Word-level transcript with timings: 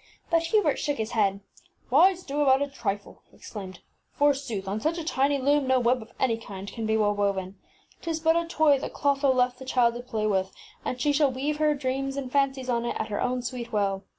ŌĆÖ 0.00 0.02
%he 0.02 0.06
<Hf\m 0.06 0.30
<lilleaijrtsr 0.30 0.30
But 0.30 0.42
Hubert 0.44 0.78
shook 0.78 0.96
his 0.96 1.10
head. 1.10 1.34
ŌĆś 1.34 1.40
Why 1.90 2.14
stew 2.14 2.40
about 2.40 2.62
a 2.62 2.68
trifle! 2.68 3.12
ŌĆÖ 3.26 3.30
he 3.30 3.36
exclaimed. 3.36 3.80
ŌĆśForsooth, 4.18 4.66
on 4.66 4.80
such 4.80 4.96
a 4.96 5.04
tiny 5.04 5.38
loom 5.38 5.66
no 5.66 5.78
web 5.78 6.00
of 6.00 6.12
any 6.18 6.38
kind 6.38 6.72
can 6.72 6.86
well 6.86 7.12
be 7.12 7.18
woven. 7.20 7.58
ŌĆÖTis 8.02 8.24
but 8.24 8.34
a 8.34 8.46
toy 8.46 8.78
that 8.78 8.94
Clotho 8.94 9.30
left 9.30 9.58
the 9.58 9.66
child 9.66 9.92
to 9.96 10.00
play 10.00 10.26
with, 10.26 10.52
and 10.86 10.98
she 10.98 11.12
shall 11.12 11.30
weave 11.30 11.58
her 11.58 11.74
dreams 11.74 12.16
and 12.16 12.32
fancies 12.32 12.70
on 12.70 12.86
it 12.86 12.96
at 12.98 13.08
her 13.08 13.20
own 13.20 13.42
sweet 13.42 13.74
will. 13.74 14.04